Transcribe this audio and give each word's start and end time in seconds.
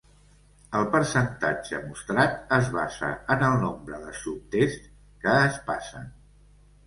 El 0.77 0.85
percentatge 0.93 1.81
mostrat 1.89 2.39
es 2.57 2.71
basa 2.77 3.11
en 3.35 3.45
el 3.49 3.59
nombre 3.65 3.99
de 4.07 4.13
subtests 4.21 4.89
que 5.27 5.35
es 5.45 5.61
passen. 5.71 6.09